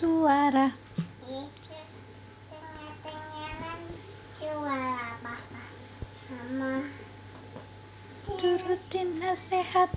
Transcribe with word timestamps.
suara. 0.00 0.72
Turutin 8.40 9.20
nasihat. 9.22 9.90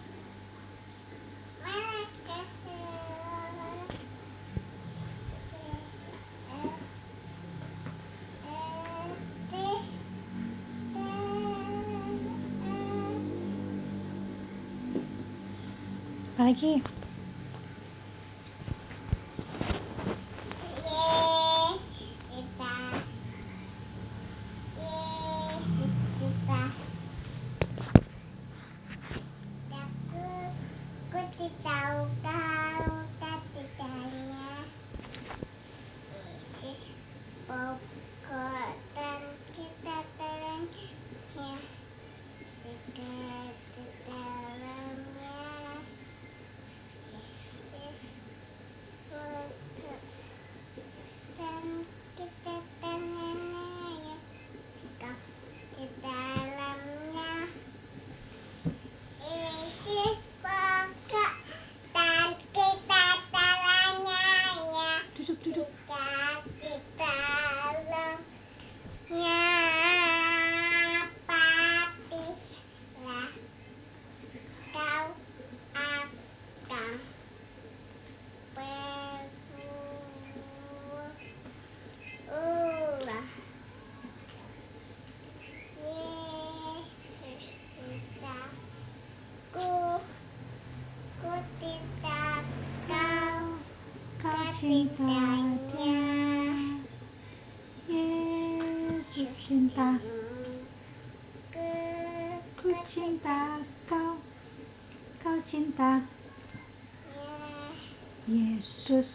Apalagi 16.37 16.85
Yesus 20.87 22.13
kita 22.29 22.77
Yesus 24.77 25.93
kita 26.21 26.63
Aku 29.67 30.29
ku 31.09 31.47
tahu 31.65 31.99
kau 32.21 32.85
katanya 33.17 34.49
Yesus 36.61 37.01
pokok 37.49 38.77
dan 38.93 39.21
kita 39.57 39.97
terangnya 40.21 41.57
dekat 42.61 43.53
di 43.73 43.85
dalamnya 44.05 45.41
Yesus 47.09 48.05
pokok 49.09 50.01
dan 51.37 51.65
kita 52.17 52.55
terangnya 52.81 54.17
dekat 54.75 55.19
di 55.77 55.85
dalamnya 56.01 57.33
Yesus 59.21 60.17
pokok 60.43 61.33
dan 61.93 62.27
kita 62.51 63.03
terangnya 63.31 64.25
duduk 65.17 65.37
duduk 65.45 65.69
dekat 65.87 66.41
di 66.61 66.73
dalamnya 66.97 69.45
patilah 71.27 73.29
kau 74.73 75.05
akan 75.77 76.93
berulah 82.17 83.29
Yesus 85.87 87.43
kita 87.77 88.39
ku 89.53 89.71
ku 91.23 91.33
tidak 91.61 92.43
kau 92.87 93.41
kau 94.21 94.47
cinta 94.59 95.23
dia 95.71 96.03
Yesus 97.87 99.31
cinta 99.47 99.89
ku 102.59 102.66
cinta 102.93 103.61
kau 103.89 104.19
kau 105.23 105.37
cinta. 105.51 106.03
Yesus. 108.27 109.09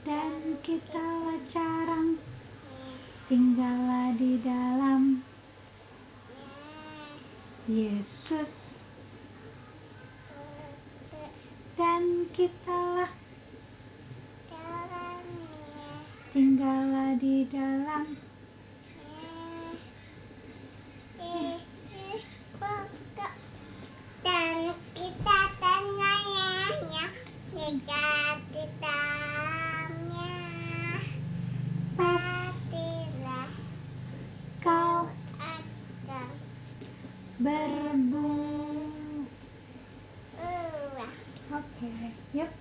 Dan 0.00 0.56
kitalah 0.64 1.40
carang 1.52 2.16
tinggallah 3.28 4.16
di 4.16 4.40
dalam. 4.40 5.20
Yesus. 7.68 8.50
Dan 11.76 12.26
kitalah. 12.32 13.12
Tinggallah 16.30 17.18
di 17.18 17.42
dalam 17.50 18.14
Yesus 21.18 22.22
pokok 22.54 23.34
dan 24.22 24.78
kita 24.94 25.40
tanyanya 25.58 27.10
dekat 27.50 28.38
di 28.54 28.64
dalamnya 28.78 30.30
pastilah 31.98 33.50
kau 34.62 35.10
akan 35.42 36.30
berbunga 37.42 39.26
ulah 40.38 41.14
oke 41.58 41.92
yuk 42.38 42.54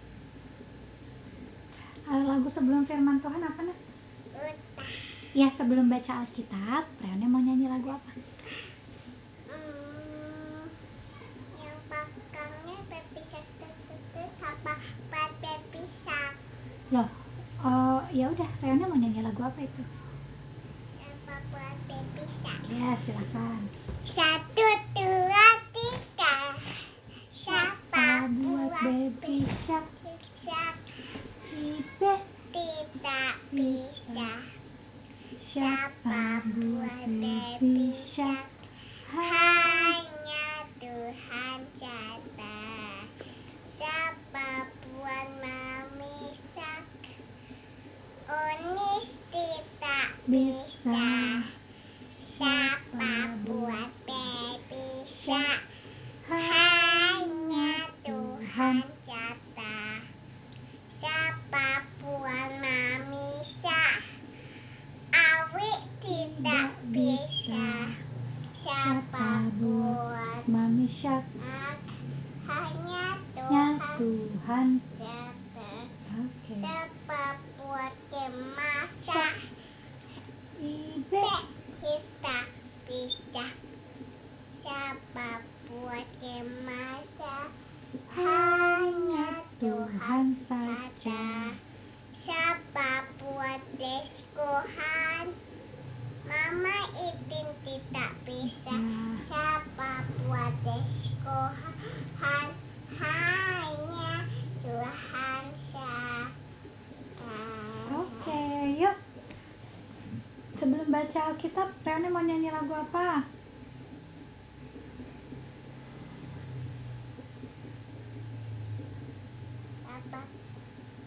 Eh, 2.09 2.23
lagu 2.25 2.49
sebelum 2.49 2.89
firman 2.89 3.21
Tuhan 3.21 3.37
apa 3.37 3.61
nih 3.61 3.77
utah 4.33 4.89
ya 5.37 5.53
sebelum 5.61 5.93
baca 6.09 6.25
Alkitab 6.25 6.89
Reone 7.05 7.29
mau 7.29 7.37
nyanyi 7.37 7.69
lagu 7.69 7.93
apa? 7.93 8.09
Hmm, 9.45 10.65
yang 11.61 11.77
pakangnya 11.85 12.81
buat 12.89 13.05
berpisah 15.37 16.33
loh 16.89 17.05
oh 17.61 18.01
ya 18.09 18.25
udah 18.25 18.49
Reone 18.57 18.89
mau 18.89 18.97
nyanyi 18.97 19.21
lagu 19.21 19.37
apa 19.45 19.61
itu? 19.61 19.85
Yang 20.97 21.13
buat 21.29 21.77
berpisah 21.85 22.57
ya 22.73 22.97
silakan. 23.05 23.69
Satu 24.09 24.65
dua 24.97 25.47
tiga. 25.77 26.57
Siapa 27.37 28.33
buat 28.33 28.73
baby 28.81 29.45
shark 29.69 29.85
ibe 31.53 32.13
tidak 32.49 33.37
bisa. 33.53 34.57
Siapa 35.49 35.98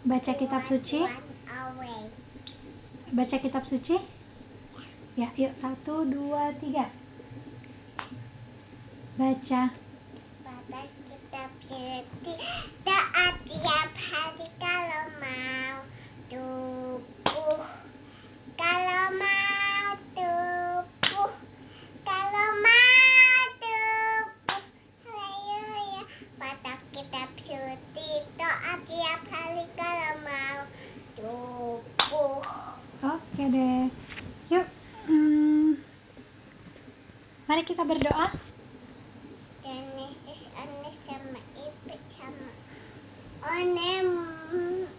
Baca 0.03 0.35
kitab 0.35 0.67
suci? 0.67 0.99
Baca 3.15 3.37
kitab 3.39 3.63
suci? 3.71 3.97
Ya, 5.15 5.31
yuk 5.39 5.55
satu, 5.63 6.03
dua, 6.11 6.51
tiga. 6.59 6.91
Baca. 9.15 9.63
Baca 10.43 10.81
kitab 10.91 11.51
suci. 11.71 12.35
Doa 12.83 13.27
tiap 13.47 13.91
hari 13.95 14.47
kalau 14.59 15.05
mau 15.23 15.77
tubuh. 16.27 17.63
Kalau 18.59 19.07
mau 19.23 19.42
Mari 37.63 37.79
kita 37.79 37.87
berdoa. 37.87 38.27
Genesis 39.63 40.43
Ane 40.59 40.91
sama 41.07 41.39
Ibu 41.55 41.95
sama 42.19 42.51
One 43.39 44.03
m- 44.03 44.91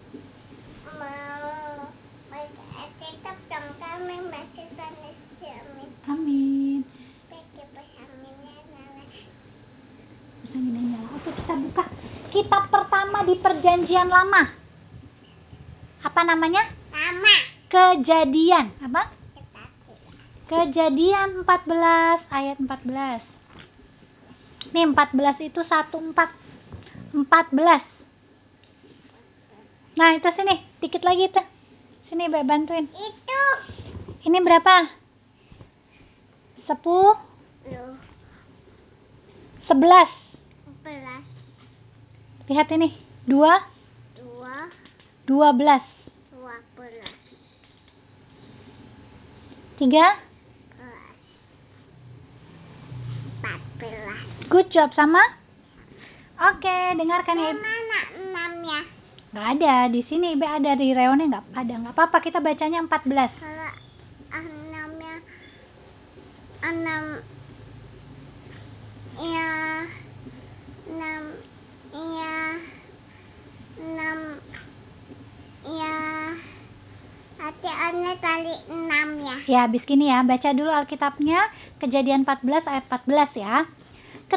mau 0.95 1.92
baca 2.31 2.63
Alkitab 2.80 3.36
dong 3.51 3.68
kami 3.83 4.15
baca 4.31 4.63
Genesis 4.63 5.44
Amin. 5.44 5.92
Amin. 6.07 6.88
Nyala. 10.56 11.00
Oke, 11.19 11.36
kita 11.36 11.54
buka 11.59 11.83
kitab 12.31 12.63
pertama 12.71 13.27
di 13.27 13.44
Perjanjian 13.44 14.07
Lama. 14.07 14.56
Apa 16.00 16.21
namanya? 16.24 16.71
Lama. 16.95 17.36
Kejadian. 17.68 18.71
Apa? 18.80 19.22
Kejadian 20.44 21.48
14 21.48 22.28
ayat 22.28 22.57
14. 22.60 23.24
Nih 24.75 24.86
14 24.92 25.48
itu 25.48 25.62
14. 25.63 26.30
14. 27.16 27.94
Nah, 29.94 30.10
itu 30.18 30.30
sini, 30.34 30.56
dikit 30.81 31.06
lagi 31.06 31.30
tuh. 31.30 31.45
Sini, 32.10 32.25
Mbak 32.25 32.44
bantuin. 32.50 32.90
Itu. 32.90 33.44
Ini 34.25 34.38
berapa? 34.42 34.90
10 36.66 36.75
Loh. 37.69 37.95
11. 39.69 40.10
Belas. 40.84 41.24
Lihat 42.50 42.68
ini. 42.75 42.92
2 43.30 43.40
Dua. 44.19 44.56
12. 45.24 45.24
Dua 45.28 45.48
belas. 45.56 47.13
3 49.80 50.32
Good 54.53 54.69
job 54.69 54.94
sama? 54.94 55.17
Oke, 56.38 56.77
dengarkan 56.94 57.41
ya. 57.41 57.57
Ibu. 57.57 57.57
Mana 57.57 58.00
enamnya? 58.21 58.79
Nggak 59.33 59.47
ada 59.57 59.73
di 59.89 60.05
sini, 60.05 60.38
Ibu 60.38 60.45
ada 60.45 60.77
di 60.77 60.94
reone 60.94 61.25
nggak 61.25 61.57
ada. 61.57 61.73
Nggak 61.73 61.97
apa-apa, 61.97 62.21
kita 62.21 62.38
bacanya 62.38 62.85
14. 62.85 63.33
Kalau 63.41 63.71
enamnya 64.29 65.15
enam 66.61 67.03
ya 69.17 69.50
enam 70.85 71.23
ya 71.97 72.38
enam 73.81 74.19
ya 75.65 75.97
hati 77.41 77.69
ane 77.73 78.11
kali 78.21 78.53
enam 78.69 79.07
ya 79.17 79.38
Ya, 79.49 79.59
habis 79.65 79.81
gini 79.89 80.13
ya, 80.13 80.21
baca 80.21 80.53
dulu 80.53 80.69
Alkitabnya, 80.69 81.41
Kejadian 81.81 82.21
14 82.29 82.69
ayat 82.69 82.85
14 82.85 83.33
ya. 83.33 83.65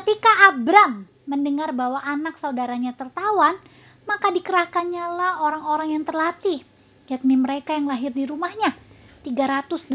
Ketika 0.06 0.55
Abram 0.55 1.11
mendengar 1.26 1.75
bahwa 1.75 1.99
anak 1.99 2.38
saudaranya 2.38 2.94
tertawan, 2.94 3.58
maka 4.06 4.31
dikerahkannya 4.31 5.03
lah 5.19 5.43
orang-orang 5.43 5.99
yang 5.99 6.06
terlatih, 6.06 6.62
yakni 7.11 7.35
mereka 7.35 7.75
yang 7.75 7.91
lahir 7.91 8.14
di 8.14 8.23
rumahnya. 8.23 8.79
318 9.26 9.91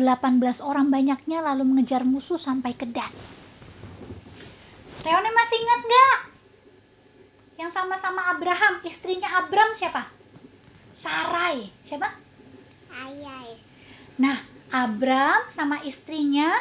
orang 0.59 0.91
banyaknya 0.91 1.39
lalu 1.39 1.63
mengejar 1.63 2.03
musuh 2.03 2.35
sampai 2.43 2.75
ke 2.75 2.91
Dan. 2.91 3.07
Reone 4.99 5.31
masih 5.31 5.57
ingat 5.63 5.79
nggak? 5.79 6.17
Yang 7.63 7.71
sama-sama 7.71 8.35
Abraham, 8.35 8.83
istrinya 8.83 9.31
Abram 9.39 9.79
siapa? 9.79 10.11
Sarai. 10.99 11.71
Siapa? 11.87 12.19
ayai 12.91 13.55
Nah, 14.19 14.43
Abram 14.75 15.55
sama 15.55 15.87
istrinya 15.87 16.51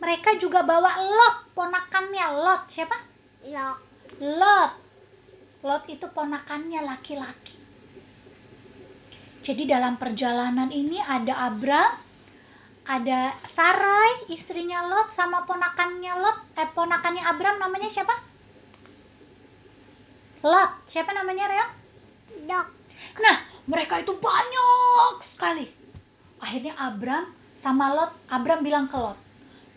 mereka 0.00 0.40
juga 0.40 0.64
bawa 0.64 1.04
Lot, 1.04 1.36
ponakannya 1.52 2.26
Lot. 2.42 2.62
Siapa? 2.72 2.96
lok 3.48 3.78
Lot. 4.20 4.72
Lot 5.62 5.84
itu 5.86 6.06
ponakannya 6.10 6.80
laki-laki. 6.82 7.54
Jadi 9.42 9.66
dalam 9.66 9.98
perjalanan 9.98 10.70
ini 10.70 11.02
ada 11.02 11.50
Abram, 11.50 11.98
ada 12.86 13.34
Sarai, 13.54 14.30
istrinya 14.30 14.86
Lot 14.86 15.14
sama 15.18 15.42
ponakannya 15.46 16.12
Lot, 16.18 16.38
eh 16.58 16.68
ponakannya 16.70 17.22
Abram 17.26 17.58
namanya 17.58 17.90
siapa? 17.90 18.14
Lot. 20.42 20.70
Siapa 20.90 21.10
namanya, 21.14 21.46
Reo? 21.50 21.66
dok 22.42 22.66
Nah, 23.22 23.36
mereka 23.68 24.02
itu 24.02 24.14
banyak 24.18 25.14
sekali. 25.34 25.66
Akhirnya 26.42 26.74
Abram 26.78 27.30
sama 27.62 27.94
Lot, 27.94 28.12
Abram 28.26 28.66
bilang 28.66 28.90
ke 28.90 28.98
Lot, 28.98 29.18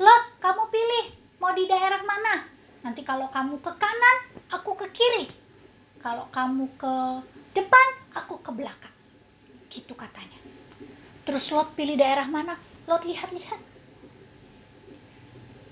Lot, 0.02 0.24
kamu 0.42 0.64
pilih 0.74 1.06
mau 1.40 1.52
di 1.56 1.66
daerah 1.68 2.02
mana? 2.04 2.48
Nanti 2.86 3.02
kalau 3.02 3.28
kamu 3.34 3.58
ke 3.60 3.72
kanan, 3.82 4.18
aku 4.54 4.78
ke 4.78 4.88
kiri. 4.94 5.26
Kalau 6.06 6.30
kamu 6.30 6.70
ke 6.78 6.96
depan, 7.58 7.88
aku 8.14 8.38
ke 8.46 8.52
belakang. 8.54 8.94
Gitu 9.74 9.94
katanya. 9.98 10.38
Terus 11.26 11.50
Lot 11.50 11.74
pilih 11.74 11.98
daerah 11.98 12.30
mana? 12.30 12.62
Lot 12.86 13.02
lihat-lihat. 13.02 13.58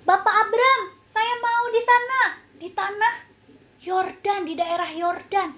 Bapak 0.04 0.34
Abram, 0.34 0.82
saya 1.14 1.34
mau 1.38 1.64
di 1.70 1.82
sana, 1.86 2.22
di 2.58 2.70
tanah 2.74 3.14
Yordan, 3.86 4.42
di 4.50 4.54
daerah 4.58 4.90
Yordan. 4.90 5.50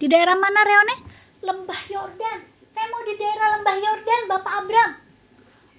Di 0.00 0.06
daerah 0.10 0.34
mana 0.34 0.60
Reone? 0.66 0.96
Lembah 1.44 1.82
Yordan. 1.86 2.38
Saya 2.72 2.86
mau 2.88 3.02
di 3.04 3.14
daerah 3.20 3.46
Lembah 3.58 3.76
Yordan, 3.78 4.22
Bapak 4.26 4.54
Abram. 4.64 5.01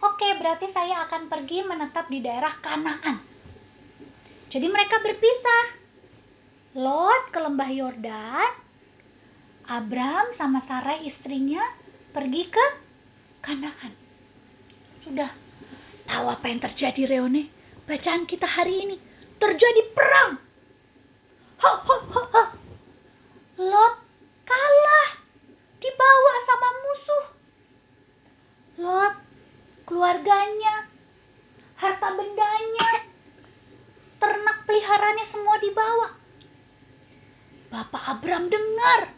Oke, 0.03 0.27
berarti 0.35 0.67
saya 0.75 1.07
akan 1.07 1.31
pergi 1.31 1.63
menetap 1.63 2.11
di 2.11 2.19
daerah 2.19 2.59
Kanaan. 2.59 3.23
Jadi 4.51 4.67
mereka 4.67 4.99
berpisah. 4.99 5.79
Lot 6.75 7.31
ke 7.31 7.39
Lembah 7.39 7.71
Yordan. 7.71 8.51
Abram 9.63 10.35
sama 10.35 10.59
Sarai 10.67 11.07
istrinya 11.07 11.63
pergi 12.11 12.43
ke 12.51 12.65
Kanaan. 13.47 13.95
Sudah 15.07 15.31
tahu 16.03 16.25
apa 16.27 16.45
yang 16.51 16.59
terjadi 16.59 17.07
Reone? 17.07 17.47
Bacaan 17.87 18.27
kita 18.27 18.43
hari 18.43 18.83
ini 18.83 18.95
terjadi 19.39 19.81
perang. 19.95 20.35
Ho, 21.63 21.71
ho, 21.79 21.95
ho, 22.11 22.21
ho. 22.27 22.43
Lot 23.55 23.95
kalah 24.43 25.09
dibawa 25.79 26.33
sama 26.43 26.69
musuh. 26.83 27.25
Lot, 28.83 29.15
keluarganya, 29.85 30.87
harta 31.79 32.07
bendanya, 32.15 32.89
ternak 34.19 34.57
peliharaannya 34.67 35.25
semua 35.31 35.55
dibawa. 35.59 36.07
Bapak 37.73 38.03
Abram 38.17 38.47
dengar. 38.47 39.15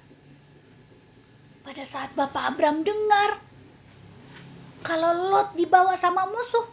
Pada 1.66 1.84
saat 1.90 2.14
Bapak 2.14 2.56
Abram 2.56 2.86
dengar 2.86 3.42
kalau 4.86 5.34
Lot 5.34 5.58
dibawa 5.58 5.98
sama 5.98 6.30
musuh, 6.30 6.70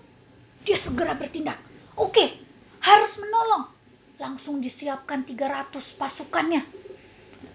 dia 0.68 0.76
segera 0.84 1.16
bertindak. 1.16 1.56
Oke, 1.96 2.38
harus 2.84 3.12
menolong. 3.16 3.72
Langsung 4.20 4.60
disiapkan 4.60 5.24
300 5.24 5.80
pasukannya 5.96 6.62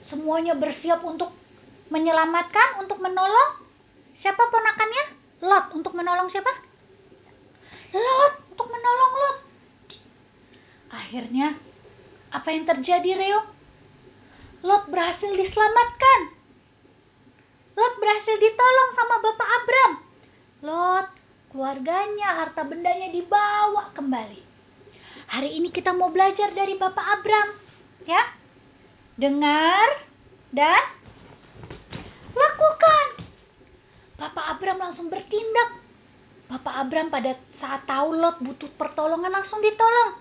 semuanya 0.10 0.56
bersiap 0.56 1.04
untuk 1.04 1.32
menyelamatkan, 1.94 2.84
untuk 2.84 3.00
menolong. 3.00 3.64
Siapa 4.20 4.40
ponakannya? 4.50 5.17
Lot. 5.42 5.66
Untuk 5.74 5.94
menolong 5.94 6.30
siapa? 6.34 6.50
Lot. 7.94 8.34
Untuk 8.54 8.68
menolong 8.70 9.14
Lot. 9.18 9.38
Akhirnya, 10.88 11.56
apa 12.32 12.48
yang 12.52 12.64
terjadi, 12.64 13.12
Reo? 13.18 13.40
Lot 14.66 14.90
berhasil 14.90 15.32
diselamatkan. 15.32 16.20
Lot 17.78 17.94
berhasil 18.02 18.36
ditolong 18.42 18.90
sama 18.98 19.16
Bapak 19.22 19.50
Abram. 19.62 19.92
Lot, 20.66 21.08
keluarganya, 21.54 22.42
harta 22.42 22.66
bendanya 22.66 23.14
dibawa 23.14 23.94
kembali. 23.94 24.42
Hari 25.28 25.50
ini 25.60 25.70
kita 25.70 25.94
mau 25.94 26.10
belajar 26.10 26.56
dari 26.58 26.74
Bapak 26.80 27.06
Abram. 27.20 27.54
Ya, 28.08 28.34
dengar 29.20 30.08
dan 30.56 30.84
lakukan. 32.32 33.07
Bapak 34.18 34.46
Abram 34.58 34.82
langsung 34.82 35.08
bertindak. 35.14 35.78
Bapak 36.50 36.74
Abram 36.74 37.14
pada 37.14 37.38
saat 37.62 37.86
tahu 37.86 38.18
Lot 38.18 38.42
butuh 38.42 38.72
pertolongan 38.76 39.30
langsung 39.30 39.62
ditolong. 39.62 40.18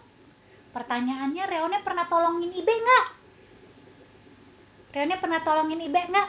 Pertanyaannya, 0.77 1.45
Reone 1.49 1.79
pernah 1.81 2.05
tolongin 2.05 2.53
Ibe 2.53 2.69
nggak? 2.69 3.07
Reone 4.93 5.17
pernah 5.17 5.41
tolongin 5.41 5.81
Ibe 5.81 6.01
nggak? 6.13 6.29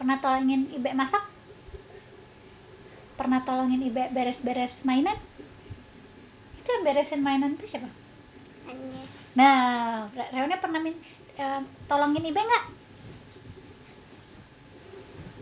Pernah 0.00 0.16
tolongin 0.24 0.72
Ibe 0.72 0.90
masak? 0.96 1.24
Pernah 3.20 3.40
tolongin 3.44 3.84
Ibe 3.84 4.08
beres-beres 4.08 4.72
mainan? 4.88 5.20
Itu 6.56 6.68
yang 6.72 6.84
beresin 6.88 7.20
mainan 7.20 7.60
itu 7.60 7.68
siapa? 7.68 7.92
ane 8.72 9.04
Nah, 9.36 10.08
Re- 10.14 10.30
Reone 10.32 10.56
pernah 10.62 10.80
min 10.80 10.96
eh, 11.36 11.60
tolongin 11.84 12.24
Ibe 12.24 12.40
nggak? 12.40 12.64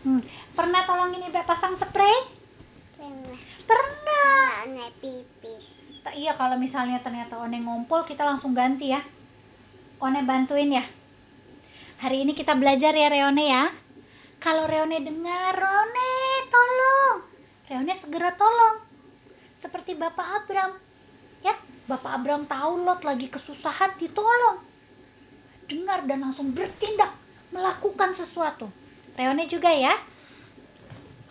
Hmm, 0.02 0.18
pernah 0.52 0.85
tolongin 0.85 1.28
Ibe 1.28 1.42
pasang 1.44 1.76
spray? 1.80 2.16
Pernah. 2.97 3.38
Pernah. 3.64 4.90
Pipis. 5.02 5.64
Iya 6.12 6.35
kalau 6.38 6.54
misalnya 6.59 7.02
ternyata 7.02 7.38
One 7.38 7.59
ngumpul 7.59 8.06
kita 8.06 8.23
langsung 8.23 8.54
ganti 8.54 8.94
ya. 8.94 9.02
One 9.99 10.23
bantuin 10.23 10.71
ya. 10.71 10.85
Hari 12.02 12.26
ini 12.26 12.35
kita 12.35 12.59
belajar 12.59 12.90
ya 12.94 13.06
Reone 13.11 13.44
ya. 13.47 13.71
Kalau 14.42 14.66
Reone 14.66 14.99
dengar, 15.06 15.54
Reone 15.54 16.11
tolong. 16.50 17.18
Reone 17.71 17.94
segera 18.02 18.35
tolong. 18.35 18.82
Seperti 19.62 19.94
Bapak 19.94 20.42
Abram. 20.42 20.82
Ya, 21.47 21.54
Bapak 21.87 22.23
Abram 22.23 22.50
tahu 22.50 22.82
Lot 22.82 23.06
lagi 23.06 23.30
kesusahan 23.30 23.94
ditolong. 24.02 24.66
Dengar 25.71 26.02
dan 26.11 26.26
langsung 26.26 26.50
bertindak 26.50 27.14
melakukan 27.54 28.18
sesuatu. 28.18 28.66
Reone 29.14 29.47
juga 29.47 29.71
ya. 29.71 29.94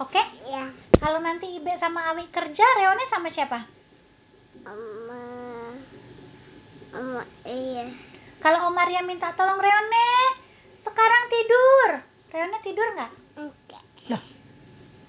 Oke? 0.01 0.21
Ya. 0.49 0.65
Kalau 0.97 1.21
nanti 1.21 1.45
Ibe 1.45 1.77
sama 1.77 2.09
Awi 2.09 2.25
kerja, 2.33 2.65
Reone 2.77 3.05
sama 3.13 3.29
siapa? 3.29 3.69
Oma. 4.65 5.25
Oma 6.89 7.23
iya. 7.45 7.85
Kalau 8.41 8.65
Om 8.65 8.73
Maria 8.73 9.05
minta 9.05 9.29
tolong 9.37 9.61
Reone, 9.61 10.09
sekarang 10.81 11.23
tidur. 11.29 11.89
Reone 12.33 12.57
tidur 12.65 12.87
nggak? 12.97 13.11
Enggak. 13.37 13.83
Loh, 14.09 14.23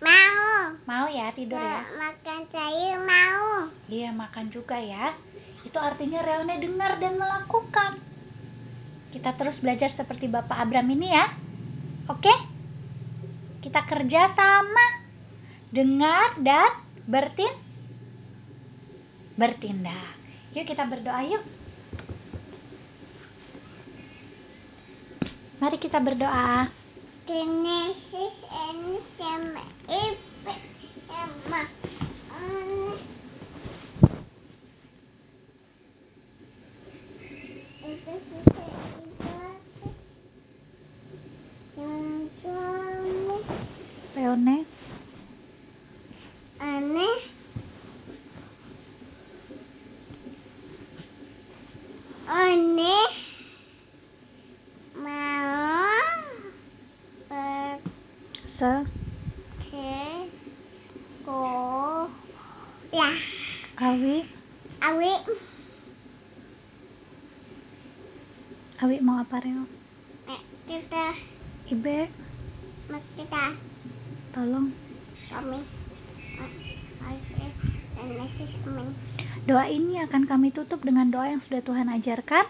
Mau. 0.04 0.76
mau 0.84 1.06
ya 1.08 1.32
tidur 1.32 1.56
ya? 1.56 1.88
Ma- 1.88 2.12
Makan 2.12 2.40
sayur 2.52 2.98
mau. 3.00 3.72
Iya 3.88 4.12
makan 4.12 4.52
juga 4.52 4.76
ya. 4.76 5.16
Itu 5.64 5.80
artinya 5.80 6.20
Reone 6.20 6.60
dengar 6.60 7.00
dan 7.00 7.16
melakukan. 7.16 7.96
Kita 9.08 9.40
terus 9.40 9.56
belajar 9.56 9.96
seperti 9.96 10.28
Bapak 10.28 10.60
Abram 10.60 10.84
ini 10.92 11.08
ya. 11.08 11.32
Oke? 12.12 12.51
Kita 13.62 13.80
kerja 13.86 14.34
sama. 14.34 14.86
Dengar 15.72 16.36
dan 16.44 16.84
bertin 17.08 17.54
bertindak. 19.40 20.20
Yuk 20.52 20.68
kita 20.68 20.84
berdoa 20.84 21.24
yuk. 21.24 21.44
Mari 25.62 25.78
kita 25.80 25.96
berdoa. 26.02 26.68
Genesis. 27.24 28.42
Itu 37.92 38.14
sudah 38.14 38.72
ibadah. 39.04 39.94
Yang 41.76 42.30
suami 42.40 43.38
Reone, 44.16 44.58
aneh. 46.56 47.16
Aneh. 52.26 53.08
Mau 54.94 56.12
se 58.58 58.72
ya 62.92 63.10
Awi, 63.82 64.22
awi. 64.78 65.12
Awi 68.78 68.96
mau 69.02 69.18
apa 69.18 69.42
Reo? 69.42 69.66
kita. 70.70 71.06
Ibe, 71.66 72.06
kita. 73.18 73.44
Tolong. 74.32 74.70
Kami 75.32 75.60
oke 77.12 77.46
dan 77.96 78.08
nasi 78.16 78.44
amin 78.66 78.88
Doa 79.52 79.68
ini 79.68 80.00
akan 80.00 80.24
kami 80.24 80.48
tutup 80.48 80.80
dengan 80.80 81.12
doa 81.12 81.28
yang 81.28 81.44
sudah 81.44 81.60
Tuhan 81.60 81.92
ajarkan. 81.92 82.48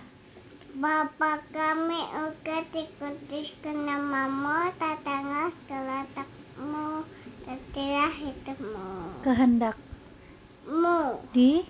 Bapa 0.79 1.43
kami 1.51 1.99
uga 1.99 2.63
dikudus 2.71 3.51
ke 3.59 3.75
namamu, 3.75 4.71
tatangah 4.79 5.51
kelatakmu, 5.67 7.03
tetilah 7.43 8.15
hidupmu. 8.23 9.19
Kehendak 9.27 9.75
Mu, 10.63 11.19
di 11.35 11.67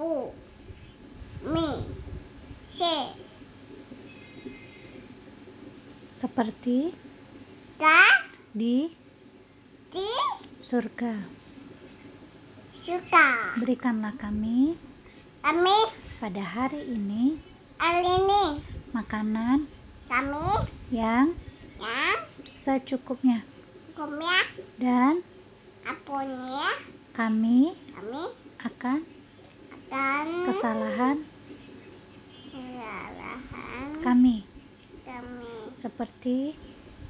pu, 0.00 0.32
mi, 1.44 1.68
se, 2.80 2.96
seperti 6.24 6.96
ka, 7.76 8.00
di 8.56 8.96
di, 9.92 10.08
surga. 10.72 11.41
Suka. 12.82 13.28
Berikanlah 13.62 14.14
kami 14.18 14.74
Kami, 15.42 15.78
pada 16.22 16.38
hari 16.38 16.86
ini 16.86 17.34
alini, 17.82 18.62
makanan 18.94 19.66
kami, 20.06 20.70
yang 20.94 21.34
ya, 21.82 22.14
secukupnya. 22.62 23.42
kumya, 23.98 24.38
dan 24.78 25.18
apunya, 25.82 26.78
kami 27.18 27.74
kami 27.90 28.22
akan 28.62 29.02
akan 29.90 30.26
kesalahan 30.46 31.16
kesalahan 32.54 33.86
kami. 34.06 34.46
kami, 35.02 35.54
seperti 35.82 36.54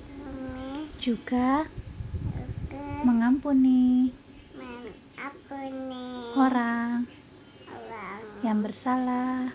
kami, 0.08 0.88
juga 1.04 1.68
juga 1.68 2.80
mengampuni 3.04 4.08
orang 6.32 7.04
yang 8.40 8.64
bersalah 8.64 9.52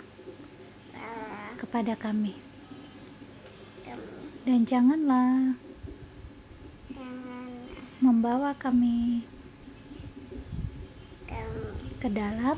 salah. 0.94 1.50
kepada 1.58 1.98
kami. 1.98 2.38
Dan 4.48 4.64
janganlah 4.70 5.58
Jangan. 6.94 7.50
membawa 8.00 8.54
kami 8.62 9.26
kami. 11.26 11.66
ke 12.00 12.08
dalam 12.14 12.58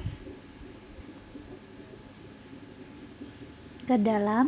ke 3.89 3.95
dalam 4.05 4.45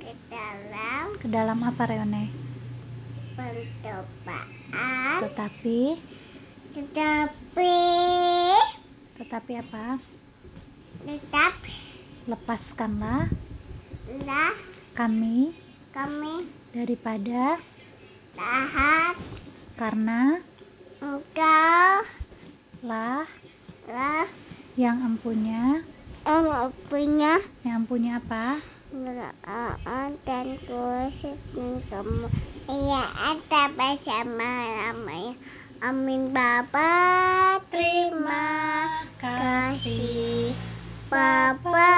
ke 0.00 0.12
dalam 0.32 1.04
ke 1.20 1.26
dalam 1.28 1.58
apa 1.66 1.82
Reone? 1.84 2.24
Pencobaan, 3.36 5.18
tetapi 5.26 5.80
tetapi 6.70 7.74
tetapi 9.30 9.62
apa? 9.62 9.94
Tetap 11.06 11.54
lepaskanlah. 12.26 13.30
Lah 14.26 14.54
kami. 14.98 15.54
Kami. 15.94 16.50
Daripada. 16.74 17.62
Tahan 18.34 19.14
karena. 19.78 20.42
Engkau. 20.98 21.90
Lah. 22.82 23.22
Lah. 23.86 24.26
Yang 24.74 24.96
empunya 24.98 25.86
yang 26.26 26.74
punya 26.90 27.38
yang 27.62 27.86
punya 27.86 28.18
apa? 28.18 28.58
Dan 30.26 30.58
kuasa 30.66 31.30
dan 31.54 31.72
kamu 31.86 32.26
Iya 32.66 33.02
ada 33.14 33.62
bersama 33.78 34.52
namanya. 34.90 35.38
Amin 35.86 36.34
Bapa 36.34 36.90
terima 36.98 37.19
kasih. 39.80 40.52
Bapa 41.08 41.96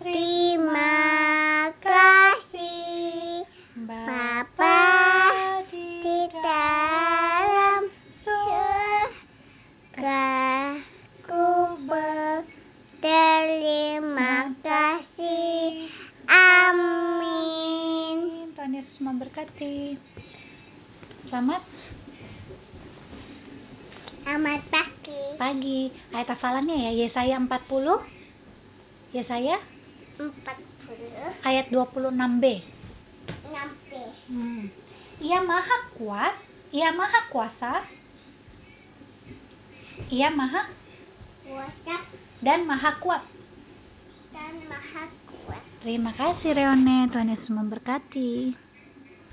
terima 0.00 0.96
kasih. 1.84 3.44
Bapa 3.84 4.80
di 5.68 6.32
dalam 6.32 7.92
surga 8.24 9.20
ku 11.28 11.76
berterima 11.84 12.96
kasih. 14.64 15.92
Amin. 16.32 18.18
Tuhan 18.56 18.80
Yesus 18.80 18.96
memberkati. 19.04 20.00
Selamat. 21.28 21.60
Selamat 24.24 24.64
pagi 24.72 24.93
pagi. 25.34 25.92
Ayat 26.10 26.28
hafalannya 26.34 26.76
ya? 26.88 26.92
Yesaya 27.04 27.36
40 27.38 27.48
Yesaya? 29.14 29.58
40 30.18 31.46
ayat 31.46 31.66
26b 31.70 32.44
Nampi 33.50 34.02
Hmm. 34.24 34.68
Ia 35.22 35.38
maha 35.44 35.94
kuat, 35.94 36.34
ia 36.74 36.90
maha 36.90 37.20
kuasa, 37.30 37.86
ia 40.10 40.28
maha 40.32 40.68
Kuasa. 41.44 41.96
Dan 42.40 42.64
maha 42.64 42.98
kuat. 42.98 43.22
dan 44.32 44.54
maha 44.66 45.06
kuat. 45.28 45.62
Terima 45.84 46.10
kasih 46.16 46.56
Reone, 46.56 47.06
Tuhan 47.12 47.30
Yesus 47.30 47.52
memberkati. 47.52 48.63